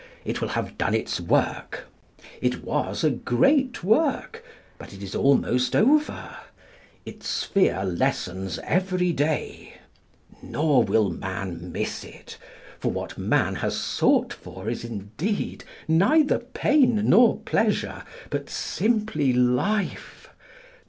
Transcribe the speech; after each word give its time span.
It 0.25 0.41
will 0.41 0.47
have 0.47 0.79
done 0.79 0.95
its 0.95 1.19
work. 1.21 1.87
It 2.41 2.63
was 2.63 3.03
a 3.03 3.11
great 3.11 3.83
work, 3.83 4.43
but 4.79 4.93
it 4.93 5.03
is 5.03 5.13
almost 5.13 5.75
over. 5.75 6.37
Its 7.05 7.27
sphere 7.27 7.83
lessens 7.85 8.57
every 8.63 9.11
day. 9.13 9.75
Nor 10.41 10.81
will 10.85 11.11
man 11.11 11.71
miss 11.71 12.03
it. 12.03 12.39
For 12.79 12.91
what 12.91 13.19
man 13.19 13.57
has 13.57 13.77
sought 13.77 14.33
for 14.33 14.71
is, 14.71 14.83
indeed, 14.83 15.65
neither 15.87 16.39
pain 16.39 17.07
nor 17.07 17.37
pleasure, 17.37 18.01
but 18.31 18.49
simply 18.49 19.31
Life. 19.33 20.29